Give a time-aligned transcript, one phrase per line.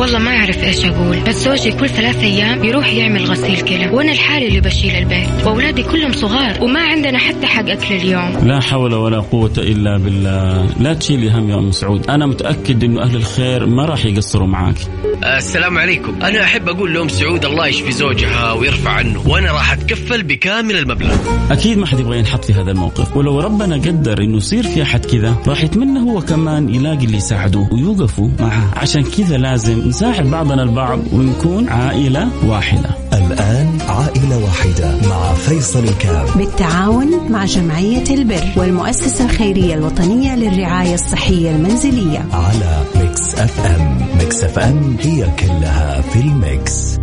[0.00, 4.12] والله ما أعرف إيش أقول بس زوجي كل ثلاث أيام يروح يعمل غسيل كلى وأنا
[4.12, 8.48] الحالي اللي بشيل البيت وأولادي كلهم صغار وما عندنا حتى حق أكل اليوم.
[8.48, 10.66] لا حول ولا قوة إلا بالله.
[10.80, 12.10] لا تشيلي هم يا أم سعود.
[12.10, 14.76] أنا متأكد أنه أهل الخير ما راح يقصروا معاك.
[15.24, 16.22] السلام عليكم.
[16.22, 21.16] أنا أحب أقول لأم سعود الله يشفي زوجها ويرفع عنه وأنا راح أتكفل بكامل المبلغ.
[21.50, 23.16] أكيد ما حد يبغى ينحط في هذا الموقف.
[23.16, 27.68] ولو ربنا قدر أنه يصير في أحد كذا راح يتمنى هو كمان يلاقي اللي يساعده
[27.72, 28.70] ويوقفوا معه.
[28.76, 32.90] عشان كذا لازم نساعد بعضنا البعض ونكون عائلة واحدة.
[33.12, 36.38] الآن عائلة واحدة مع فيصل الكاف.
[36.38, 42.26] بالتعاون مع جمعية البر والمؤسسة الخيرية الوطنية للرعاية الصحية المنزلية.
[42.32, 43.98] على Mix FM.
[44.18, 46.96] Mix FM هي كلها في ال mix.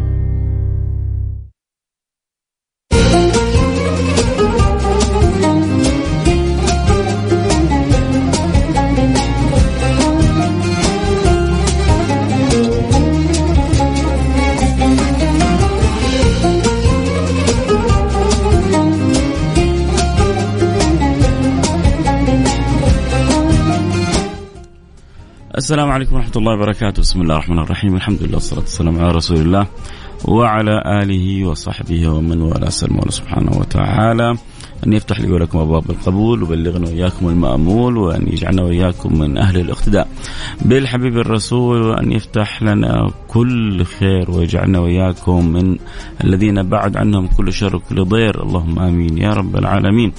[25.68, 27.02] السلام عليكم ورحمة الله وبركاته.
[27.02, 27.96] بسم الله الرحمن الرحيم.
[27.96, 29.68] الحمد لله والصلاة والسلام على رسول الله
[30.26, 32.68] وعلى آله وصحبه ومن والاه.
[32.68, 34.38] أسأل الله سبحانه وتعالى.
[34.88, 40.08] أن يفتح لي ولكم أبواب القبول وبلغنا وإياكم المأمول وأن يجعلنا وإياكم من أهل الاقتداء.
[40.62, 45.78] بالحبيب الرسول وأن يفتح لنا كل خير ويجعلنا وإياكم من
[46.24, 48.44] الذين بعد عنهم كل شر وكل ضير.
[48.44, 50.12] اللهم آمين يا رب العالمين.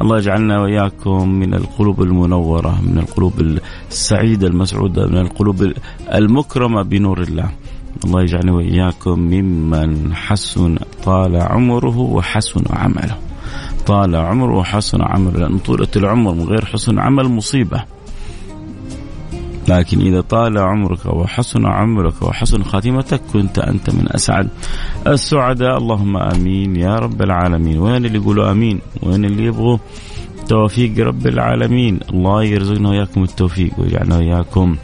[0.00, 3.58] الله يجعلنا وإياكم من القلوب المنورة من القلوب
[3.90, 5.72] السعيدة المسعودة من القلوب
[6.14, 7.50] المكرمة بنور الله.
[8.04, 13.33] الله يجعلنا وإياكم ممن حسن طال عمره وحسن عمله.
[13.86, 17.84] طال عمره وحسن عمله لأن طولة العمر من غير حسن عمل مصيبة.
[19.68, 24.48] لكن إذا طال عمرك وحسن عمرك وحسن خاتمتك كنت أنت من أسعد
[25.06, 25.78] السعداء.
[25.78, 27.78] اللهم آمين يا رب العالمين.
[27.78, 29.78] وين اللي يقولوا آمين؟ وين اللي يبغوا
[30.48, 34.76] توفيق رب العالمين؟ الله يرزقنا وإياكم التوفيق ويجعلنا وإياكم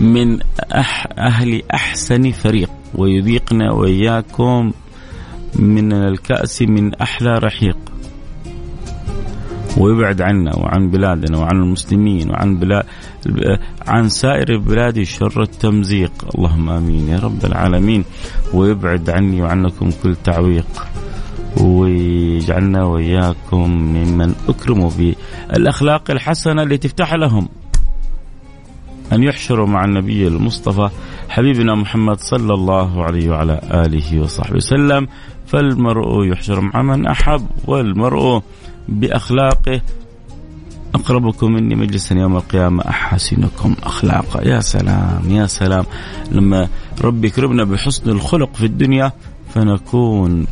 [0.00, 0.38] من
[0.72, 4.72] أح أهل أحسن فريق ويذيقنا وإياكم
[5.56, 7.76] من الكأس من أحلى رحيق.
[9.78, 12.84] ويبعد عنا وعن بلادنا وعن المسلمين وعن بلاد
[13.86, 16.12] عن سائر البلاد شر التمزيق.
[16.34, 18.04] اللهم آمين يا رب العالمين.
[18.54, 20.86] ويبعد عني وعنكم كل تعويق.
[21.60, 27.48] ويجعلنا وإياكم ممن أكرموا بالأخلاق الحسنة اللي تفتح لهم.
[29.12, 30.88] أن يحشروا مع النبي المصطفى
[31.28, 35.08] حبيبنا محمد صلى الله عليه وعلى آله وصحبه وسلم.
[35.46, 38.42] فالمرء يحشر مع من أحب والمرء
[38.88, 39.80] بأخلاقه.
[40.94, 44.44] أقربكم مني مجلسا يوم القيامة أحسنكم أخلاقا.
[44.44, 45.84] يا سلام يا سلام.
[46.32, 46.68] لما
[47.04, 49.12] ربي يكرمنا بحسن الخلق في الدنيا
[49.54, 50.46] فنكون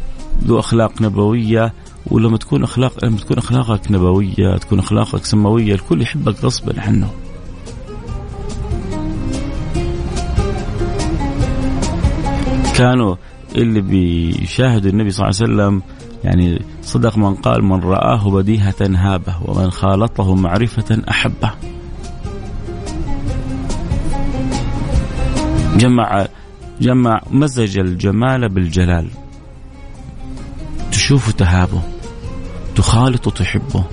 [0.44, 1.72] ذو أخلاق نبوية.
[2.06, 7.10] ولما تكون أخلاق لما تكون أخلاقك نبوية تكون أخلاقك سماوية الكل يحبك غصبا عنه.
[12.76, 13.16] كانوا
[13.54, 15.82] اللي بيشاهدوا النبي صلى الله عليه وسلم
[16.24, 21.50] يعني صدق من قال من رآه بديهة هابه ومن خالطه معرفة أحبه.
[25.76, 26.26] جمع
[26.80, 29.08] جمع مزج الجمال بالجلال.
[30.92, 31.82] تشوف تهابه
[32.74, 33.84] تخالط تحبه.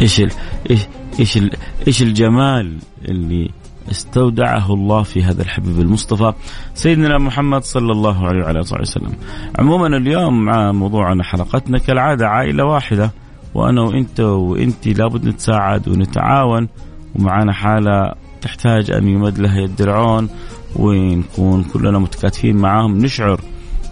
[0.00, 0.30] إيش ال...
[0.70, 0.80] إيش
[1.20, 1.50] إيش ال...
[1.86, 2.78] إيش الجمال
[3.08, 3.50] اللي
[3.90, 6.32] استودعه الله في هذا الحبيب المصطفى
[6.74, 9.12] سيدنا محمد صلى الله عليه وعلى آله وسلم.
[9.58, 13.10] عموما اليوم مع موضوعنا حلقتنا كالعادة عائلة واحدة
[13.54, 16.68] وأنا وإنت وإنت لابد نتساعد ونتعاون
[17.14, 18.12] ومعنا حالة
[18.42, 20.28] تحتاج أن يمد لها يد العون
[20.76, 23.40] ونكون كلنا متكاتفين معاهم نشعر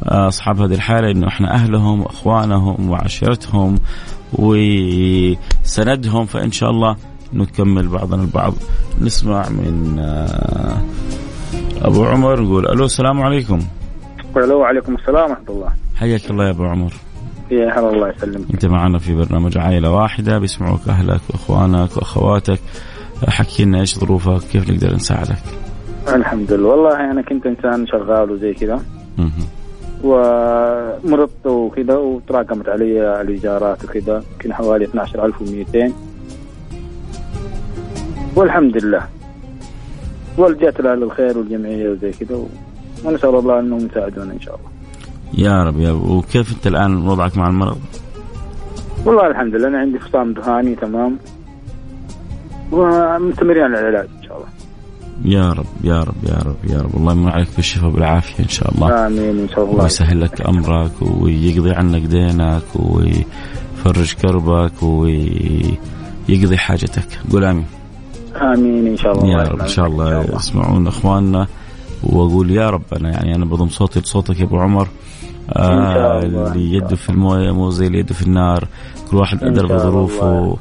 [0.02, 3.78] أصحاب هذه الحالة إنه إحنا أهلهم وإخوانهم وعشيرتهم
[4.32, 6.96] وسندهم فإن شاء الله
[7.34, 8.54] نكمل بعضنا البعض.
[9.00, 10.76] نسمع من آه،
[11.82, 13.60] أبو عمر نقول ألو السلام عليكم.
[14.36, 15.72] ألو وعليكم السلام ورحمة الله.
[15.96, 16.92] حياك الله يا أبو عمر.
[17.50, 18.50] يا هلا الله يسلمك.
[18.50, 22.60] أنت معنا في برنامج عائلة واحدة بيسمعوك أهلك وإخوانك وأخواتك.
[23.28, 25.42] حكي لنا إيش ظروفك كيف نقدر نساعدك؟
[26.08, 26.68] الحمد لله.
[26.68, 28.80] والله أنا كنت إنسان شغال وزي كذا.
[30.04, 34.22] ومرضت وكذا وتراكمت علي الإيجارات وكذا.
[34.32, 35.92] يمكن حوالي 12200
[38.36, 39.02] والحمد لله
[40.38, 42.36] ولجأت لأهل الخير والجمعية وزي كذا
[43.04, 44.70] ونسأل الله أنهم يساعدونا إن شاء الله.
[45.48, 46.10] يا رب يا رب.
[46.10, 47.80] وكيف أنت الآن وضعك مع المرض؟
[49.06, 51.18] والله الحمد لله أنا عندي فصام دهاني تمام.
[52.72, 54.48] ومستمرين على العلاج إن شاء الله.
[55.24, 56.96] يا رب يا رب يا رب يا رب.
[56.96, 59.06] الله يمن عليك بالشفاء والعافيه إن شاء الله.
[59.06, 59.82] آمين إن شاء الله.
[59.82, 67.08] ويسهل لك أمرك ويقضي عنك دينك ويفرج كربك ويقضي حاجتك.
[67.32, 67.66] قول آمين.
[68.36, 69.28] آمين إن شاء الله.
[69.32, 71.46] يا رب إن شاء الله يسمعون إخواننا
[72.02, 74.88] وأقول يا رب أنا يعني أنا بضم صوتي لصوتك يا أبو عمر.
[75.56, 78.68] آه اللي يده في المويه مو زي اللي يده في النار
[79.10, 80.56] كل واحد قدر بظروفه.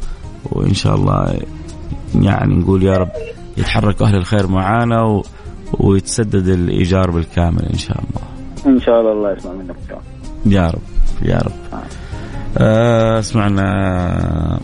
[0.52, 1.40] وإن شاء الله
[2.16, 3.12] يعني نقول يا رب
[3.58, 5.24] يتحرك أهل الخير معانا و...
[5.80, 8.22] ويتسدد الإيجار بالكامل إن شاء الله.
[8.76, 9.76] إن شاء الله الله يسمع منك.
[10.46, 10.82] يا رب
[11.22, 11.80] يا رب.
[12.58, 14.60] آه اسمعنا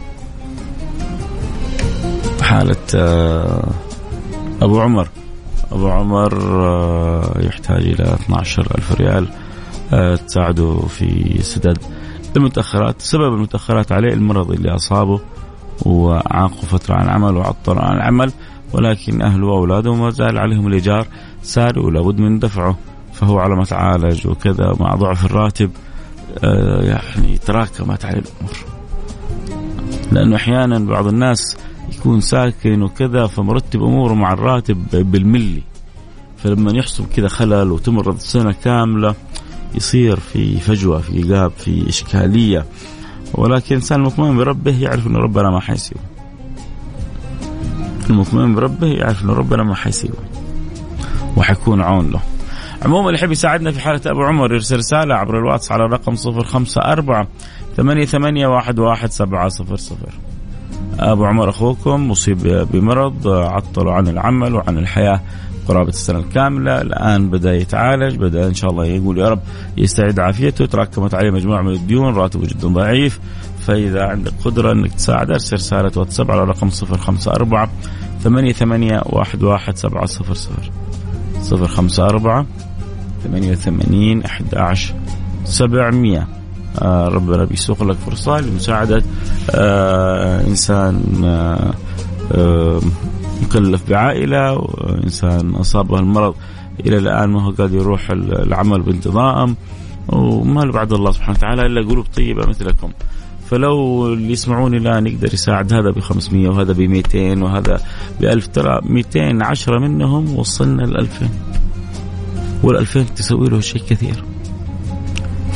[2.48, 3.68] حالة آه
[4.62, 5.08] أبو عمر.
[5.72, 9.28] أبو عمر آه يحتاج إلى 12 ألف ريال
[9.94, 11.78] آه تساعده في سداد
[12.38, 13.02] المتأخرات.
[13.02, 15.20] سبب المتأخرات عليه المرض اللي أصابه
[15.86, 18.32] وعاقوا فترة عن العمل وعطلوا عن العمل
[18.74, 21.08] ولكن أهله وأولاده ما زال عليهم الإيجار.
[21.44, 22.78] ساري ولابد من دفعه
[23.14, 25.72] فهو على ما تعالج وكذا مع ضعف الراتب
[26.84, 28.58] يعني تراكمت عليه الأمور.
[30.12, 31.58] لأنه أحيانا بعض الناس
[31.96, 35.62] يكون ساكن وكذا فمرتب أموره مع الراتب بالملي.
[36.38, 39.16] فلما يحصل كذا خلل وتمرض سنة كاملة
[39.76, 42.66] يصير في فجوة في جاب في إشكالية.
[43.34, 46.02] ولكن الإنسان المطمئن بربه يعرف أن ربنا ما حيسيبه.
[48.10, 50.18] المطمئن بربه يعرف أن ربنا ما حيسيبه.
[51.38, 52.22] وحيكون عون له.
[52.86, 56.44] عموما اللي يحب يساعدنا في حالة أبو عمر يرسل رسالة عبر الواتس على الرقم صفر
[56.44, 57.28] خمسة أربعة
[57.78, 60.14] ثمانية ثمانية واحد واحد سبعة صفر صفر.
[61.00, 65.22] أبو عمر أخوكم مصيب بمرض عطلوا عن العمل وعن الحياة
[65.68, 69.40] قرابة السنة الكاملة الآن بدأ يتعالج بدأ إن شاء الله يقول يا رب
[69.78, 73.20] يستعيد عافيته تراكمت عليه مجموعة من الديون راتبه جدا ضعيف
[73.60, 77.70] فإذا عندك قدرة أنك تساعد ارسل رسالة واتساب على رقم صفر خمسة أربعة
[78.20, 80.72] ثمانية ثمانية واحد واحد سبعة صفر صفر.
[81.42, 82.46] صفر خمسة أربعة
[83.24, 84.94] ثمانية وثمانين أحد عشر
[85.46, 86.28] سبعمية.
[86.84, 89.04] ربنا بيسوق لك فرصة لمساعدة
[89.52, 91.74] آه إنسان آه
[92.32, 92.82] آه
[93.44, 96.36] مكلف بعائلة وإنسان أصابه المرض
[96.86, 99.56] إلى الآن ما هو قادر يروح العمل بانتظام
[100.08, 102.92] وما له بعد الله سبحانه وتعالى إلا قلوب طيبة مثلكم.
[103.50, 107.80] فلو اللي يسمعوني الآن يقدر يساعد هذا ب 500 وهذا ب 200 وهذا
[108.22, 111.30] ب 1000 ترى 210 منهم وصلنا ل 2000
[112.64, 114.24] وال 2000 تسوي له شيء كثير.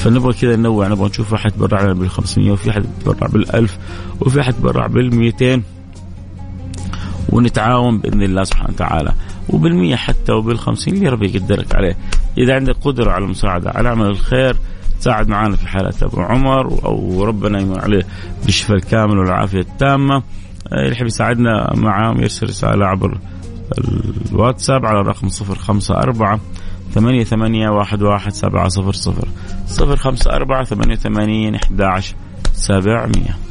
[0.01, 3.77] فنبغى كذا ننوع نبغى نشوف واحد يتبرع بال 500 وفي أحد يتبرع بال 1000
[4.21, 5.61] وفي أحد يتبرع بال 200
[7.29, 9.13] ونتعاون بإذن الله سبحانه وتعالى.
[9.49, 11.97] وبالمية حتى وبالخمسين اللي ربي يقدرك عليه.
[12.37, 14.55] إذا عندك قدرة على المساعدة على عمل الخير
[14.99, 18.05] تساعد معنا في حالة أبو عمر أو ربنا يمن عليه
[18.45, 20.23] بالشفاء الكامل والعافية التامة.
[20.73, 23.17] اللي يحب يساعدنا معه يرسل رسالة عبر
[24.31, 26.39] الواتساب على الرقم صفر خمسة أربعة
[26.93, 29.27] ثمانية ثمانية واحد واحد سبعة صفر صفر.
[29.65, 31.83] صفر خمسة أربعة ثمانية ثمانين إحدى
[32.53, 33.50] سبعمية.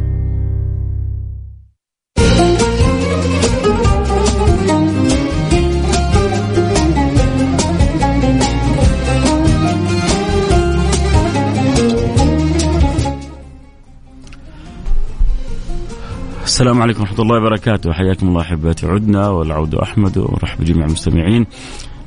[16.51, 17.93] السلام عليكم ورحمة الله وبركاته.
[17.93, 21.45] حياكم الله أحبتي عدنا والعود أحمد ورحب بجميع المستمعين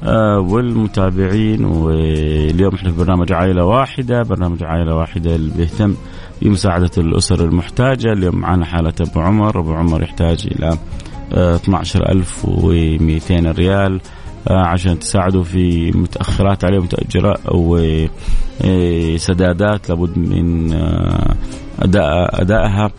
[0.02, 1.64] آه والمتابعين.
[1.64, 5.94] واليوم إحنا في برنامج عائلة واحدة برنامج عائلة واحدة اللي بيهتم
[6.42, 8.12] بمساعدة الأسر المحتاجة.
[8.12, 9.60] اليوم معنا حالة أبو عمر.
[9.60, 10.78] أبو عمر يحتاج إلى
[11.32, 14.00] آه 12200 ريال
[14.48, 17.40] آه عشان تساعده في متأخرات عليه متأجرات
[18.64, 21.34] وسدادات لابد من آه
[21.78, 22.90] أداء أدائها.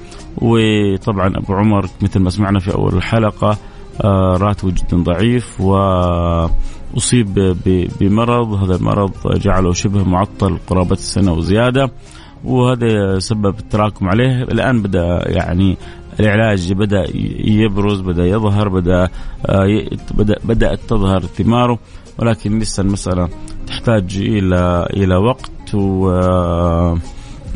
[0.41, 3.57] وطبعا أبو عمر مثل ما سمعنا في أول الحلقة
[4.03, 7.55] آه راتبه جدا ضعيف وأصيب
[7.99, 8.53] بمرض.
[8.53, 11.91] هذا المرض جعله شبه معطل قرابة السنة وزيادة
[12.43, 14.43] وهذا سبب التراكم عليه.
[14.43, 15.77] الآن بدأ يعني
[16.19, 17.05] العلاج بدأ
[17.45, 19.09] يبرز بدأ يظهر بدأ
[19.45, 19.81] آه
[20.13, 21.79] بدا بدأت تظهر ثماره
[22.19, 23.29] ولكن لسه المسألة
[23.67, 26.09] تحتاج إلى إلى وقت و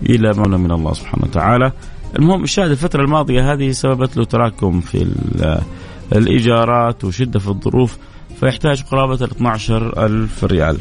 [0.10, 1.72] إلى مولى من الله سبحانه وتعالى.
[2.16, 5.08] المهم الشاهد الفترة الماضية هذه سببت له تراكم في
[6.16, 7.98] الإيجارات وشدة في الظروف
[8.40, 10.78] فيحتاج قرابة ال 12 ألف ريال.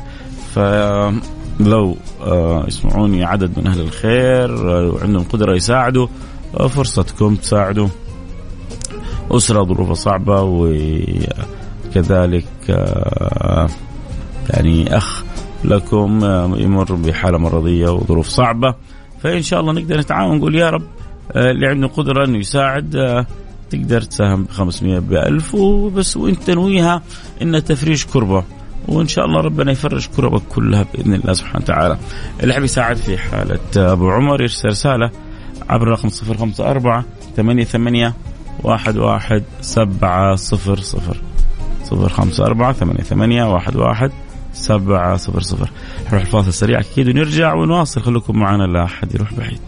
[0.54, 6.06] فلو آه، يسمعوني عدد من أهل الخير آه، وعندهم قدرة يساعدوا
[6.60, 7.88] آه، فرصتكم تساعدوا.
[9.30, 10.42] أسرة ظروفها صعبة
[11.90, 12.46] وكذلك
[14.50, 15.24] يعني أخ
[15.64, 16.20] لكم
[16.56, 18.74] يمر بحالة مرضية وظروف صعبة.
[19.22, 20.82] فإن شاء الله نقدر نتعاون نقول يا رب
[21.36, 23.24] اللي عنده قدرة أنه يساعد
[23.70, 27.02] تقدر تساهم ب 500 ب 1000 وبس وإنت تنويها
[27.42, 28.44] إن تفريج كربة
[28.88, 31.98] وإن شاء الله ربنا يفرج كربك كلها بإذن الله سبحانه وتعالى.
[32.42, 35.10] اللي حاب يساعد في حالة أبو عمر يرسل رسالة
[35.68, 37.04] عبر رقم 054
[37.36, 38.12] 88
[38.66, 40.36] 11 700
[41.92, 44.10] 054 88 11
[44.52, 45.18] 700
[46.08, 49.60] نروح الفاصل سريع أكيد ونرجع ونواصل خليكم معنا لا أحد يروح بعيد.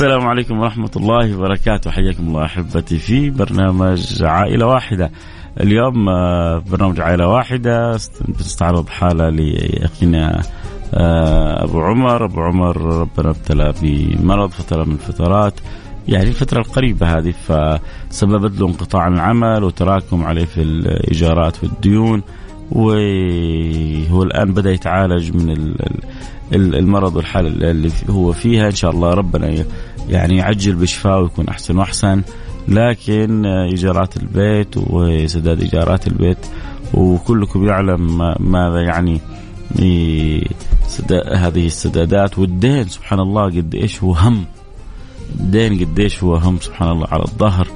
[0.00, 1.90] السلام عليكم ورحمة الله وبركاته.
[1.90, 5.10] حياكم الله أحبتي في برنامج عائلة واحدة.
[5.60, 7.98] اليوم آه، برنامج عائلة واحدة.
[8.28, 10.42] بنستعرض حالة لأخينا
[10.94, 12.24] آه، أبو عمر.
[12.24, 15.54] أبو عمر ربنا ابتلى بمرض فترة من الفترات.
[16.08, 22.22] يعني الفترة القريبة هذه فسببت له انقطاع العمل وتراكم عليه في الإيجارات والديون.
[22.70, 25.74] وهو الآن بدأ يتعالج من
[26.52, 28.66] المرض والحالة اللي هو فيها.
[28.66, 29.64] إن شاء الله ربنا
[30.08, 32.22] يعني يعجل بشفاء ويكون أحسن وأحسن.
[32.68, 36.46] لكن إيجارات البيت وسداد إيجارات البيت
[36.94, 39.20] وكلكم يعلم ماذا يعني
[41.34, 42.88] هذه السدادات والدين.
[42.88, 44.44] سبحان الله قد إيش هو هم؟
[45.40, 47.68] الدين قد إيش هو هم؟ سبحان الله على الظهر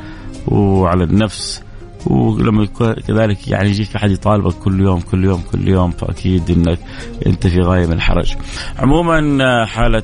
[0.49, 1.64] وعلى النفس.
[2.07, 2.67] ولما
[3.09, 6.79] كذلك يعني يجيك أحد يطالبك كل يوم كل يوم كل يوم فأكيد إنك
[7.27, 8.35] أنت في غاية من الحرج.
[8.79, 10.03] عموما حالة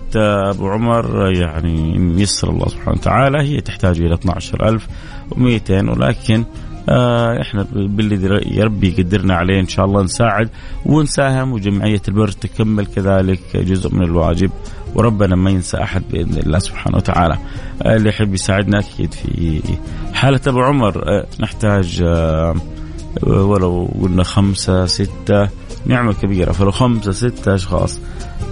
[0.51, 6.45] أبو عمر يعني يسر الله سبحانه وتعالى هي تحتاج إلى 12200 ولكن
[6.89, 10.49] آه إحنا باللي ربي يقدرنا عليه إن شاء الله نساعد
[10.87, 14.51] ونساهم وجمعية البر تكمل كذلك جزء من الواجب
[14.95, 17.39] وربنا ما ينسى أحد بإذن الله سبحانه وتعالى.
[17.83, 19.63] آه اللي يحب يساعدنا أكيد في
[20.15, 22.55] حالة أبو عمر آه نحتاج آه
[23.23, 25.49] ولو قلنا خمسة ستة
[25.87, 28.01] نعمة كبيرة فلو خمسة ستة أشخاص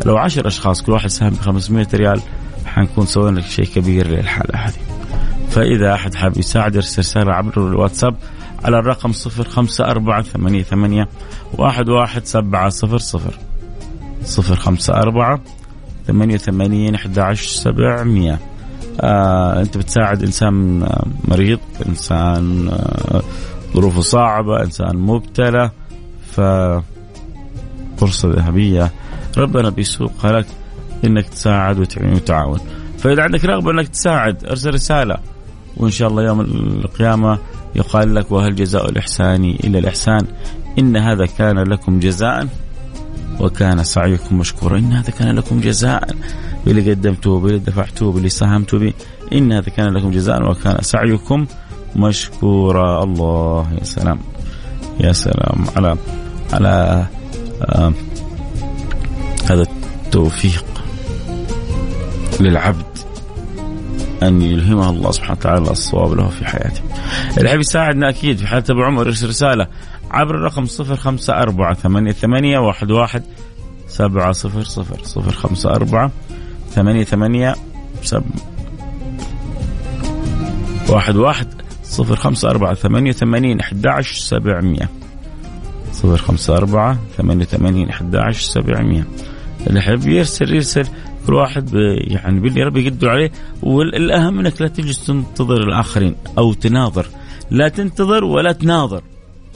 [0.06, 2.20] لو عشر أشخاص كل واحد ساهم ب 500 ريال
[2.66, 4.74] حنكون سوينا شيء كبير للحالة هذه.
[5.50, 8.16] فإذا أحد حاب يساعد يرسل رسالة عبر الواتساب
[8.64, 11.08] على الرقم صفر خمسة أربعة ثمانية ثمانية
[11.54, 13.38] واحد واحد سبعة صفر صفر
[14.24, 15.40] صفر خمسة أربعة
[16.08, 18.38] ثمانية ثمانين أحد عشر سبعمية.
[19.00, 20.86] آه أنت بتساعد إنسان
[21.28, 23.22] مريض إنسان آه
[23.74, 25.70] ظروفه صعبة إنسان مبتلى
[26.30, 26.40] ف
[27.98, 28.90] فرصة ذهبية.
[29.38, 30.46] ربنا بيسوقها لك
[31.04, 32.60] إنك تساعد وتعاون.
[32.98, 35.16] فإذا عندك رغبة إنك تساعد أرسل رسالة
[35.76, 37.38] وإن شاء الله يوم القيامة
[37.76, 40.26] يقال لك وهل جزاء الإحسان إلا الإحسان.
[40.78, 42.48] إن هذا كان لكم جزاء.
[43.40, 44.78] وكان سعيكم مشكورا.
[44.78, 46.08] إن هذا كان لكم جزاء
[46.66, 48.92] باللي قدمتوه باللي دفعتوه باللي ساهمتوا به.
[49.32, 51.46] إن هذا كان لكم جزاء وكان سعيكم
[51.96, 53.04] مشكورا.
[53.04, 54.18] الله يا سلام
[55.00, 55.96] يا سلام على
[56.52, 57.06] على
[57.62, 57.92] آه
[59.50, 60.64] هذا التوفيق
[62.40, 62.98] للعبد
[64.22, 66.80] أن يلهمه الله سبحانه وتعالى الصواب له في حياته.
[67.38, 69.66] اللي يساعدنا أكيد في حالة أبو عمر يرسل رسالة.
[70.10, 73.22] عبر الرقم صفر خمسة أربعة ثمانية, ثمانية واحد, واحد
[73.88, 76.10] سبعة صفر صفر صفر خمسة أربعة
[76.70, 77.54] ثمانية ثمانية
[78.02, 78.24] سب
[80.88, 81.48] واحد واحد
[81.82, 84.88] صفر خمسة أربعة ثمانية ثمانين أحد عشر سبعمية
[85.92, 89.06] صفر خمسة أربعة ثمانية ثمانين أحد عشر سبعمية
[89.66, 90.86] اللي يحب يرسل يرسل
[91.26, 97.06] كل واحد يعني باللي ربي يقدر عليه والاهم إنك لا تجلس تنتظر الآخرين أو تناظر
[97.50, 99.02] لا تنتظر ولا تناظر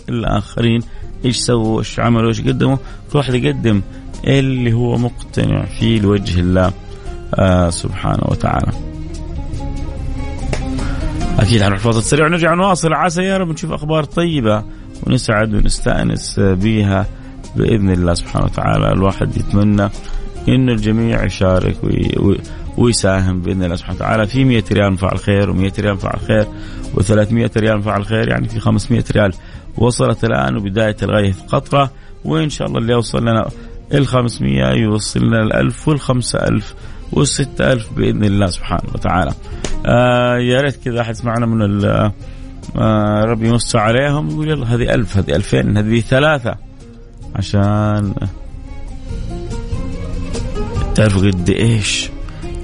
[0.08, 0.80] الآخرين
[1.24, 2.76] إيش سووا إيش عملوا إيش قدموا.
[3.12, 3.82] كل واحد يقدم
[4.24, 6.72] اللي هو مقتنع فيه لوجه الله.
[7.34, 8.72] آه سبحانه وتعالى.
[11.38, 12.92] أكيد حنروح فاصل سريع ونرجع نواصل.
[12.92, 14.64] عسى يا رب نشوف أخبار طيبة
[15.06, 17.06] ونسعد ونستأنس بها
[17.56, 18.92] بإذن الله سبحانه وتعالى.
[18.92, 19.88] الواحد يتمنى
[20.48, 21.76] إنه الجميع يشارك
[22.78, 26.46] ويساهم بإذن الله سبحانه وتعالى في 100 ريال فعل خير و100 ريال فعل خير
[26.94, 29.32] و300 ريال فعل خير يعني في 500 ريال
[29.78, 31.90] وصلت الآن وبداية الغايه في قطرة
[32.24, 33.48] وإن شاء الله اللي يوصل لنا
[33.94, 36.74] ال 500 يوصل لنا ال 1000 وال 5000
[37.12, 39.32] وال 6000 بإذن الله سبحانه وتعالى.
[39.86, 41.84] آه يا ريت كذا أحد يسمعنا من
[42.76, 46.54] آه ربي يمس عليهم يقول يلا هذه 1000 هذه 2000 هذه ثلاثة
[47.36, 48.14] عشان
[50.94, 52.10] تعرفوا قد إيش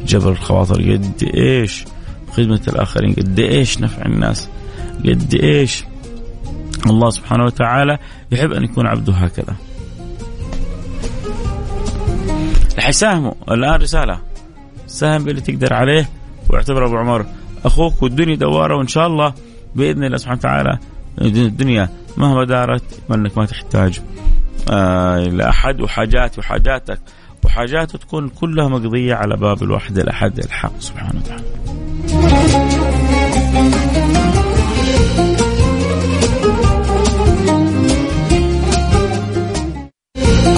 [0.08, 1.84] جبر الخواطر قد إيش؟
[2.32, 4.48] خدمة الآخرين قد إيش نفع الناس؟
[5.04, 5.84] قد إيش؟
[6.86, 7.98] الله سبحانه وتعالى
[8.32, 9.56] يحب أن يكون عبده هكذا.
[12.78, 14.20] حيساهموا الآن رسالة.
[14.86, 16.08] ساهم باللي تقدر عليه
[16.50, 17.26] واعتبر أبو عمر.
[17.64, 19.34] أخوك والدنيا دوارة وإن شاء الله
[19.74, 20.78] بإذن الله سبحانه وتعالى
[21.20, 24.00] الدنيا مهما دارت انك ما تحتاج.
[24.70, 26.98] آه لاحد وحاجاتي وحاجاتك.
[27.44, 31.44] وحاجاته تكون كلها مقضية على باب الواحد الأحد الحق سبحانه وتعالى.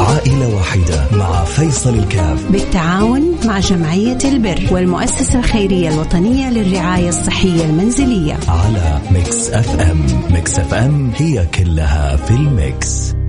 [0.00, 2.50] عائلة واحدة مع فيصل الكاف.
[2.50, 8.38] بالتعاون مع جمعية البر والمؤسسة الخيرية الوطنية للرعاية الصحية المنزلية.
[8.48, 10.06] على Mix FM.
[10.30, 13.19] Mix FM هي كلها في ال mix.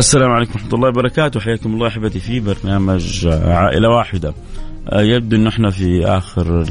[0.00, 1.40] السلام عليكم ورحمة الله وبركاته.
[1.40, 4.34] حياكم الله أحبتي في برنامج عائلة واحدة.
[4.88, 6.64] آه، يبدو أن إحنا في آخر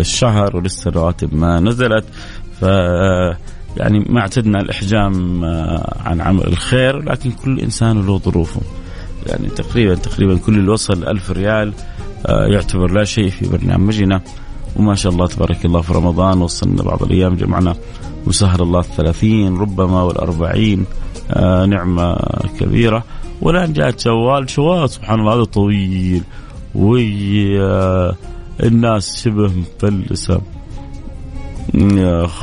[0.00, 2.04] الشهر ولسه الرواتب ما نزلت.
[2.60, 2.62] ف
[3.76, 8.60] يعني ما اعتدنا الإحجام آه، عن عمل الخير لكن كل إنسان له ظروفه.
[9.26, 11.72] يعني تقريبا تقريبا كل اللي وصل ألف ريال
[12.26, 14.20] آه، يعتبر لا شيء في برنامجنا.
[14.76, 17.76] وما شاء الله تبارك الله في رمضان وصلنا بعض الأيام جمعنا
[18.26, 20.86] وسهر الله الثلاثين ربما والأربعين.
[21.30, 22.16] آه نعمة
[22.60, 23.04] كبيرة.
[23.42, 26.22] والآن جاءت شوال شوال سبحان الله هذا طويل
[26.74, 28.24] والناس
[29.24, 30.40] شبه مفلسة.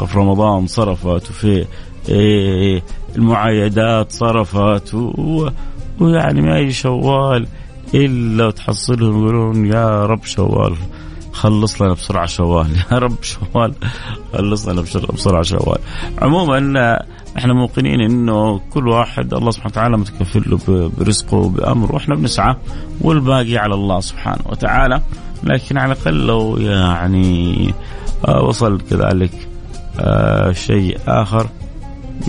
[0.07, 1.65] في رمضان صرفت وفي
[2.09, 2.83] إيه،
[3.15, 4.93] المعايدات صرفت
[5.99, 7.47] ويعني ما يجي شوال
[7.93, 10.75] إلا وتحصلهم يقولون يا رب شوال
[11.31, 13.73] خلص لنا بسرعة شوال يا رب شوال
[14.33, 15.79] خلص لنا بسرعة شوال.
[16.21, 16.99] عموما
[17.37, 22.55] إحنا موقنين إنه كل واحد الله سبحانه وتعالى متكفل له برزقه وبأمره وإحنا بنسعى
[23.01, 25.01] والباقي على الله سبحانه وتعالى
[25.43, 27.73] لكن على الأقل لو يعني
[28.27, 29.47] آه، وصل كذلك
[29.99, 31.47] آه، شيء آخر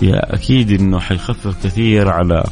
[0.03, 2.43] أكيد إنه حيخفف كثير على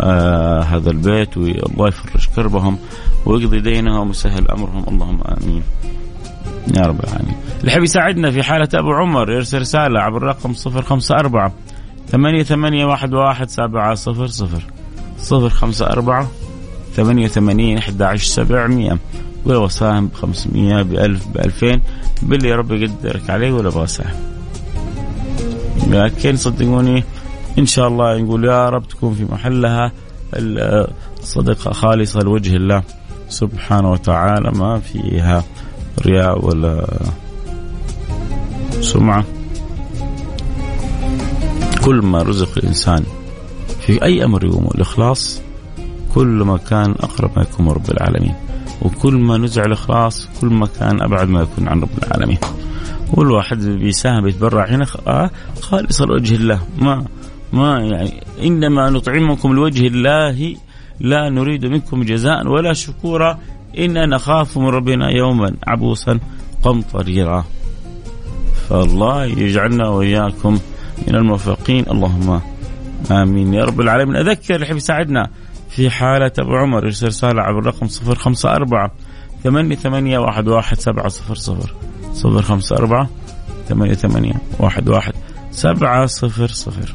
[0.00, 2.78] آه هذا البيت والله يفرج كربهم
[3.26, 5.62] ويقضي دينهم ويسهل أمرهم اللهم آمين.
[6.76, 7.34] يا رب العالمين.
[7.60, 11.50] اللي حبي يساعدنا في حالة أبو عمر يرسل رسالة عبر الرقم 054
[12.08, 14.62] ثمانية ثمانية واحد واحد سبعة صفر صفر.
[15.18, 16.28] صفر خمسة أربعة
[16.94, 18.98] ثمانية ثمانين أحد عشر سبعمية.
[19.44, 21.82] ولو ساهم بخمسمية بألف بألفين.
[22.22, 24.16] باللي يا رب يقدرك عليه ولا أبغى ساهم
[25.86, 27.04] لكن صدقوني
[27.58, 29.92] إن شاء الله نقول يا رب تكون في محلها
[30.34, 32.82] الصدقة خالصة لوجه الله
[33.28, 34.50] سبحانه وتعالى.
[34.50, 35.44] ما فيها
[36.06, 36.86] رياء ولا
[38.80, 39.24] سمعة.
[41.86, 43.04] كل ما رزق الإنسان
[43.80, 45.42] في أي أمر يقوم الإخلاص
[46.14, 48.34] كل ما كان أقرب ما يكون رب العالمين.
[48.82, 52.38] وكل ما نزع الإخلاص كل ما كان أبعد ما يكون عن رب العالمين.
[53.14, 56.60] والواحد بيساهم بيتبرع هنا آه خالصا لوجه الله.
[56.78, 57.04] ما
[57.52, 60.56] ما يعني إنما نطعمكم لوجه الله
[61.00, 63.38] لا نريد منكم جزاء ولا شكورا.
[63.78, 66.18] إنا نخاف من ربنا يوما عبوسا
[66.62, 67.44] قمطريرا.
[68.68, 70.58] فالله يجعلنا وإياكم
[71.08, 71.84] من الموفقين.
[71.90, 72.40] اللهم
[73.10, 73.54] آمين.
[73.54, 74.16] يا رب العالمين.
[74.16, 75.30] أذكر اللي يساعدنا
[75.70, 78.92] في حالة أبو عمر يرسل رسالة عبر الرقم صفر خمسة أربعة
[79.44, 81.74] ثمانية ثمانية واحد واحد سبعة صفر صفر
[82.12, 83.08] صفر خمسة أربعة
[83.68, 85.12] ثمانية ثمانية واحد واحد
[85.50, 86.94] سبعة صفر صفر.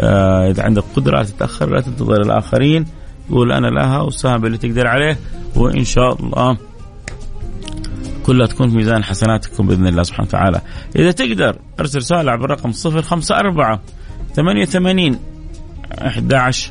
[0.00, 2.86] آه إذا عندك قدرة تتأخر لا تنتظر الآخرين.
[3.30, 5.18] قول أنا لها وساهم باللي تقدر عليه
[5.56, 6.58] وإن شاء الله
[8.26, 10.60] كلها تكون في ميزان حسناتكم بإذن الله سبحانه وتعالى.
[10.96, 13.78] إذا تقدر أرسل رساله عبر الرقم 054
[14.34, 15.18] 88
[15.98, 16.70] 11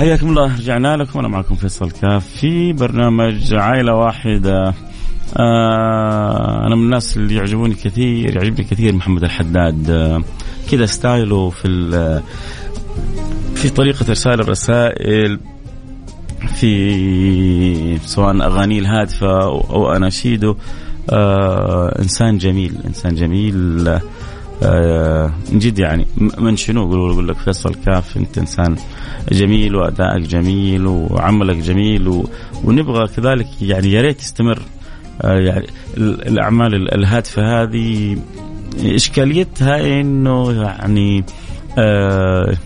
[0.00, 1.18] حياكم الله رجعنا لكم.
[1.18, 4.74] أنا معكم فيصل كاف في برنامج عائلة واحدة.
[5.36, 9.90] آه أنا من الناس اللي يعجبوني كثير يعجبني كثير محمد الحداد.
[9.90, 10.22] آه
[10.70, 12.12] كذا ستايله في
[13.54, 15.40] في طريقة إرسال الرسائل
[16.54, 20.56] في سواء اغانيه الهادفة أو أناشيده.
[21.10, 23.88] آه إنسان جميل إنسان جميل.
[23.88, 24.00] آه
[25.52, 26.06] من جد يعني
[26.38, 28.76] من شنو؟ يقولوا يقول لك فيصل كاف انت إنسان
[29.32, 32.28] جميل وأدائك جميل وعملك جميل و...
[32.64, 34.62] ونبغى كذلك يعني يا ريت يستمر.
[35.22, 35.66] آه يعني
[35.98, 38.16] الأعمال الهادفة هذه
[38.84, 41.24] إشكاليتها إنه يعني
[41.78, 42.56] آه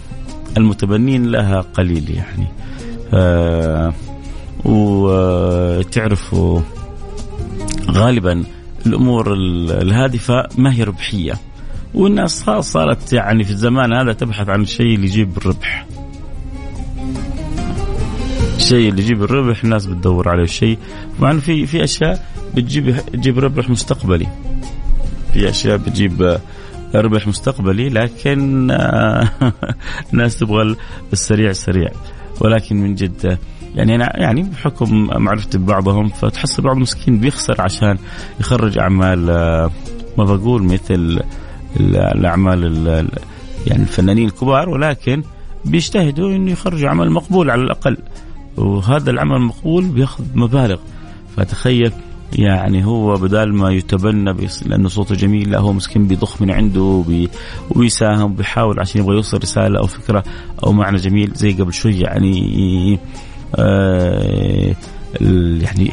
[0.56, 2.46] المتبنين لها قليل يعني.
[3.14, 3.94] آه
[4.64, 6.60] وتعرفوا
[7.90, 8.44] غالبا
[8.86, 11.34] الأمور الهادفة ما هي ربحية.
[11.94, 15.86] والناس صارت يعني في الزمان هذا تبحث عن الشيء اللي يجيب الربح.
[18.56, 20.78] الشيء اللي يجيب الربح الناس بتدور عليه الشيء
[21.20, 24.26] مع انه في في أشياء بتجيب تجيب ربح مستقبلي.
[25.32, 26.38] في أشياء بتجيب
[26.94, 28.70] ربح مستقبلي لكن
[30.12, 30.76] الناس تبغى
[31.12, 31.90] السريع سريع.
[32.40, 33.38] ولكن من جد
[33.74, 37.98] يعني أنا يعني بحكم معرفتي ببعضهم فتحس بعض المسكين بيخسر عشان
[38.40, 39.26] يخرج أعمال
[40.18, 41.20] ما بقول مثل
[41.80, 42.64] الأعمال
[43.66, 45.22] يعني الفنانين الكبار ولكن
[45.64, 47.96] بيجتهدوا إنه يخرجوا عمل مقبول على الأقل.
[48.56, 50.78] وهذا العمل المقبول بياخذ مبالغ.
[51.36, 51.92] فتخيل
[52.32, 57.28] يعني هو بدال ما يتبنى لأنه صوته جميل لا هو مسكين بيضخ من عنده بي
[57.70, 60.24] وبيساهم بيحاول عشان يبغى يوصل رسالة أو فكرة
[60.66, 62.98] أو معنى جميل زي قبل شوي يعني
[63.56, 64.74] آه
[65.60, 65.92] يعني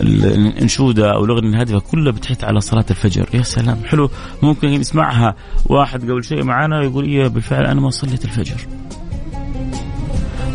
[0.00, 3.28] الأنشودة أو الأغنية الهادفة كلها بتحث على صلاة الفجر.
[3.34, 3.78] يا سلام.
[3.84, 4.10] حلو.
[4.42, 5.34] ممكن يسمعها
[5.66, 8.66] واحد قبل شوي معنا ويقول إيه بالفعل أنا ما صليت الفجر.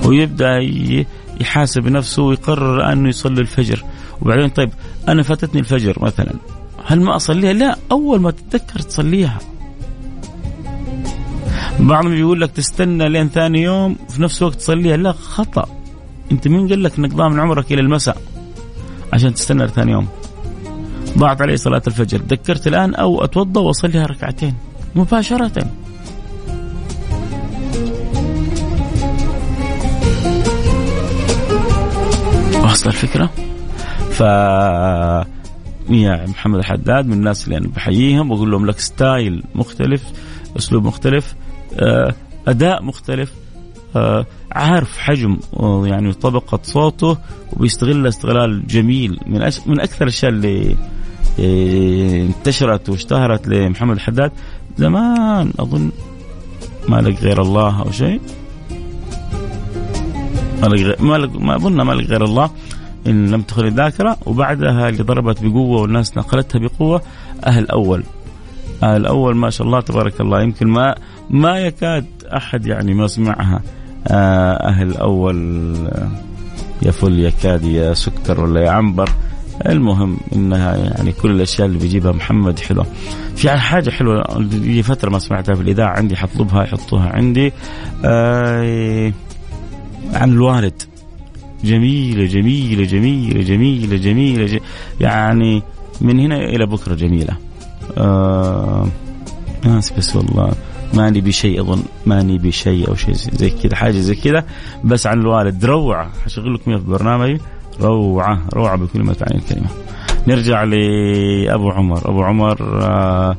[0.05, 0.59] ويبدأ
[1.41, 3.83] يحاسب نفسه ويقرر أنه يصلي الفجر.
[4.21, 4.69] وبعدين طيب
[5.07, 6.33] أنا فاتتني الفجر مثلا.
[6.85, 7.77] هل ما أصليها؟ لا.
[7.91, 9.39] أول ما تتذكر تصليها.
[11.79, 14.97] بعضهم يقول لك تستنى لين ثاني يوم في نفس الوقت تصليها.
[14.97, 15.69] لا خطأ.
[16.31, 18.17] أنت مين قال لك إنك ضامن عمرك إلى المساء؟
[19.17, 20.07] عشان تستنى لثاني يوم.
[21.17, 22.19] ضاعت علي صلاة الفجر.
[22.19, 24.53] تذكرت الآن أو أتوضأ وأصليها ركعتين.
[24.95, 25.71] مباشرة.
[32.63, 33.29] واصل الفكرة؟
[34.11, 34.19] ف
[35.89, 40.03] يا محمد الحداد من الناس اللي أنا بحييهم وأقول لهم لك ستايل مختلف
[40.57, 41.35] أسلوب مختلف
[42.47, 43.33] أداء مختلف
[44.57, 45.37] عارف حجم
[45.85, 47.17] يعني طبقة صوته
[47.53, 49.39] وبيستغلها استغلال جميل من.
[49.65, 50.75] من أكثر الأشياء اللي
[52.25, 54.31] انتشرت واشتهرت لمحمد الحداد.
[54.77, 55.91] زمان أظن
[56.89, 58.21] ما لك غير الله أو شيء.
[60.61, 61.41] ما لك غير ما, لك...
[61.41, 62.49] ما أظن ما لك غير الله
[63.07, 64.17] إن لم تخل الذاكرة.
[64.25, 67.01] وبعدها اللي ضربت بقوة والناس نقلتها بقوة
[67.45, 68.03] أهل أول.
[68.83, 70.41] أهل أول ما شاء الله تبارك الله.
[70.41, 70.95] يمكن ما
[71.29, 72.05] ما يكاد
[72.37, 73.61] أحد يعني ما سمعها.
[74.07, 75.37] أهل أول
[76.81, 79.09] يا فل يا كاد يا سكر ولا يا عنبر.
[79.65, 82.85] المهم إنها يعني كل الأشياء اللي بيجيبها محمد حلوة.
[83.35, 87.53] في حاجة حلوة لي فترة ما سمعتها في الإذاعة عندي حطلبها يحطوها عندي.
[88.05, 89.13] آه
[90.13, 90.81] عن الوالد.
[91.63, 94.59] جميلة جميلة جميلة جميلة جميلة, جميلة.
[95.01, 95.63] يعني
[96.01, 97.37] من هنا إلى بكرة جميلة.
[97.97, 98.87] آه
[99.65, 100.51] ناس بس والله.
[100.93, 104.43] ماني بشيء أظن ماني بشيء أو شيء زي كذا حاجة زي كذا.
[104.83, 107.41] بس عن الوالد روعة حشغل لكم في برنامجي
[107.81, 109.69] روعة روعة بكل ما تعني الكلمة.
[110.27, 112.09] نرجع لأبو عمر.
[112.09, 113.35] أبو عمر آآ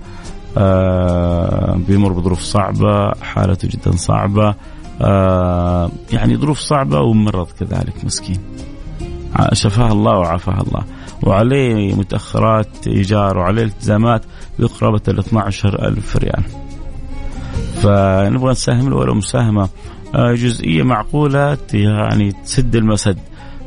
[0.58, 4.54] آآ بيمر بظروف صعبة حالته جدا صعبة.
[6.12, 8.38] يعني ظروف صعبة ومرض كذلك مسكين.
[9.52, 10.84] شفاه الله وعافاه الله.
[11.22, 14.22] وعليه متأخرات إيجار وعليه التزامات
[14.58, 16.42] بقرابة ال 12 ألف ريال.
[17.82, 19.68] فنبغى نساهم له ولو مساهمة.
[20.14, 23.18] جزئية معقولة يعني تسد المسد.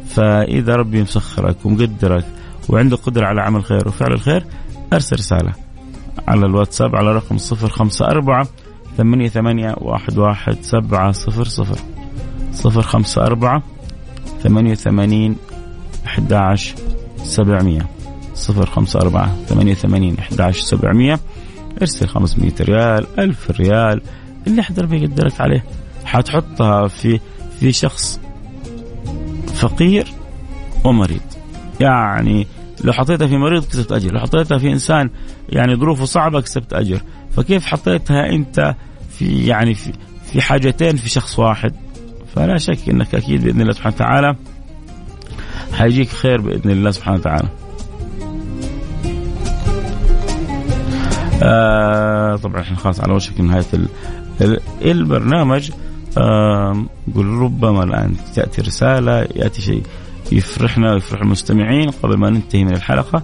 [0.10, 2.26] فإذا ربي مسخرك ومقدرك
[2.69, 4.45] وعندك قدرة على عمل خير وفعل الخير
[4.93, 5.54] أرسل رسالة
[6.28, 8.47] على الواتساب على رقم 054
[8.97, 11.80] ثمانية ثمانية واحد واحد سبعة صفر صفر.
[12.54, 13.63] صفر خمسة أربعة
[14.43, 15.36] ثمانية ثمانين
[16.06, 16.76] أحد عشر
[17.24, 17.88] سبعمية.
[18.34, 21.19] صفر خمسة أربعة ثمانية ثمانين أحد عشر سبعمية.
[21.82, 24.02] ارسل خمسمية ريال ألف ريال
[24.48, 25.63] اللي حد ربي يقدرك عليه.
[26.06, 27.20] حتحطها في
[27.60, 28.20] في شخص
[29.54, 30.08] فقير
[30.84, 31.22] ومريض.
[31.80, 32.48] يعني
[32.84, 35.10] لو حطيتها في مريض كسبت أجر، لو حطيتها في إنسان
[35.50, 38.76] يعني ظروفه صعبة كسبت أجر، فكيف حطيتها أنت
[39.10, 39.94] في يعني في,
[40.26, 41.74] في حاجتين في شخص واحد؟
[42.36, 44.36] فلا شك إنك أكيد بإذن الله سبحانه وتعالى
[45.74, 47.61] حيجيك خير بإذن الله سبحانه وتعالى.
[51.43, 53.65] آه طبعا إحنا خلاص على وشك نهاية
[54.82, 55.71] البرنامج.
[57.15, 59.84] قل ربما الآن تأتي رسالة يأتي شيء
[60.32, 61.89] يفرحنا ويفرح المستمعين.
[61.89, 63.23] قبل ما ننتهي من الحلقة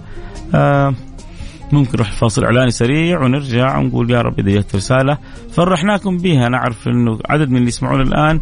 [1.72, 5.18] ممكن نروح فاصل إعلاني سريع ونرجع ونقول يا رب إذا جت رسالة
[5.52, 6.48] فرحناكم بها.
[6.48, 8.40] نعرف إنه عدد من اللي يسمعون الآن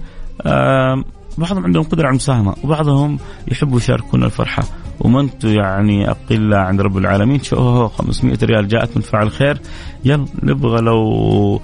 [1.39, 4.63] بعضهم عندهم قدرة على المساهمة وبعضهم يحبوا يشاركونا الفرحة.
[5.01, 7.43] وما أنتم يعني اقله عند رب العالمين.
[7.43, 9.59] شو 500 ريال جاءت من فعل خير.
[10.05, 11.61] يلا نبغى لو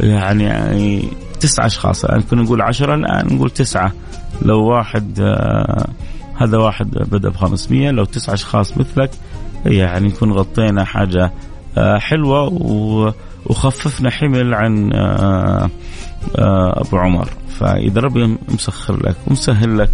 [0.00, 1.08] يعني, يعني
[1.40, 2.04] تسعة أشخاص.
[2.04, 3.92] الآن كنا نقول عشرة الآن نقول تسعة.
[4.42, 5.88] لو واحد آه
[6.36, 9.10] هذا واحد بدأ ب 500 لو تسعة أشخاص مثلك
[9.66, 11.32] يعني نكون غطينا حاجة
[11.78, 12.48] آه حلوة
[13.48, 15.70] وخففنا حمل عن آه
[16.38, 19.90] آه أبو عمر فإذا ربي مسخر لك ومسهل لك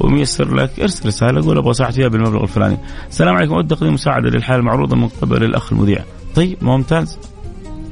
[0.00, 2.76] وميسر لك ارسل رسالة قول أبغى اساعد فيها بالمبلغ الفلاني.
[3.08, 6.04] السلام عليكم أود تقديم مساعدة للحاله المعروضة من قبل الأخ المذيع.
[6.34, 7.18] طيب ممتاز.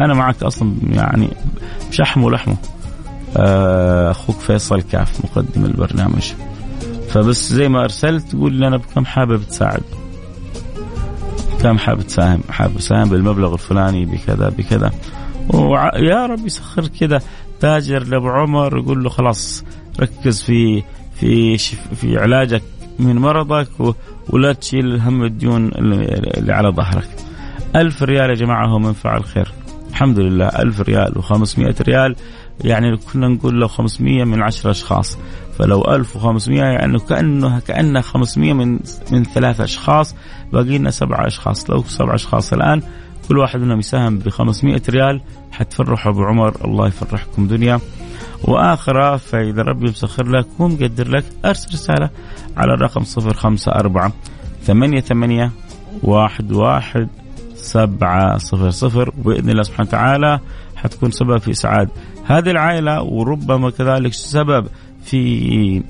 [0.01, 1.29] أنا معك أصلا يعني
[1.91, 2.57] شحم ولحمة.
[4.11, 6.33] أخوك فيصل كاف مقدم البرنامج.
[7.09, 9.83] فبس زي ما أرسلت تقول لي أنا بكم حابب تساعد.
[11.65, 14.93] كم حابب تساهم حابب تساهم بالمبلغ الفلاني بكذا بكذا.
[15.49, 17.21] ويا رب يسخر كذا.
[17.61, 19.65] تاجر لأبو عمر يقول له خلاص
[20.01, 20.83] ركز في
[21.15, 21.59] في
[21.95, 22.63] في علاجك
[22.99, 23.69] من مرضك
[24.31, 27.09] ولا تشيل هم الديون اللي على ظهرك.
[27.77, 29.53] ألف ريال يا جماعة هو منفعة الخير.
[29.91, 32.17] الحمد لله ألف ريال وخمسمائة ريال.
[32.65, 35.19] يعني كنا نقول لو 500 من 10 أشخاص.
[35.59, 38.79] فلو 1500 يعني كأنه كأنه 500 من
[39.13, 40.15] من ثلاثة أشخاص
[40.53, 41.71] باقي لنا سبعة أشخاص.
[41.71, 42.83] لو سبعة أشخاص الآن
[43.29, 45.21] كل واحد منهم يساهم ب 500 ريال
[45.53, 47.81] حتفرحوا ابو عمر الله يفرحكم دنيا.
[48.45, 52.11] واخره فاذا ربي مسخر لك ومقدر لك أرسل رسالة
[52.57, 54.13] على الرقم 054
[54.63, 55.51] ثمانية ثمانية
[56.03, 57.09] واحد واحد
[57.55, 59.13] سبعة صفر صفر.
[59.19, 60.41] وبإذن الله سبحانه وتعالى
[60.77, 61.89] حتكون سبب في إسعاد
[62.27, 64.67] هذه العائلة وربما كذلك سبب
[65.05, 65.83] في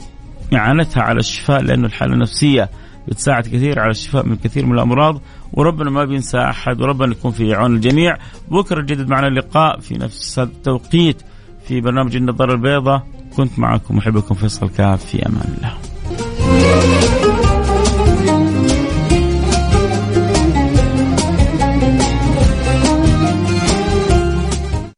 [0.55, 2.71] إعانتها على الشفاء لأنه الحالة النفسية
[3.09, 5.21] بتساعد كثير على الشفاء من كثير من الأمراض
[5.53, 8.17] وربنا ما بينسى أحد وربنا يكون في عون الجميع.
[8.49, 11.23] بكرة جدد معنا اللقاء في نفس التوقيت
[11.69, 13.07] في برنامج النظارة البيضاء.
[13.37, 17.24] كنت معكم محبكم فيصل كاف في أمان الله.